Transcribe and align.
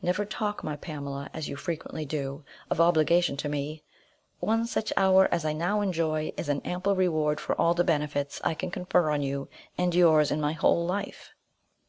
Never 0.00 0.24
talk, 0.24 0.62
my 0.62 0.76
Pamela, 0.76 1.28
as 1.34 1.48
you 1.48 1.56
frequently 1.56 2.06
do, 2.06 2.44
of 2.70 2.80
obligation 2.80 3.36
to 3.38 3.48
me: 3.48 3.82
one 4.38 4.64
such 4.64 4.92
hour 4.96 5.26
as 5.34 5.44
I 5.44 5.52
now 5.52 5.80
enjoy 5.80 6.32
is 6.36 6.48
an 6.48 6.62
ample 6.64 6.94
reward 6.94 7.40
for 7.40 7.60
all 7.60 7.74
the 7.74 7.82
benefits 7.82 8.40
I 8.44 8.54
can 8.54 8.70
confer 8.70 9.10
on 9.10 9.22
you 9.22 9.48
and 9.76 9.92
yours 9.92 10.30
in 10.30 10.40
my 10.40 10.52
whole 10.52 10.86
life!" 10.86 11.34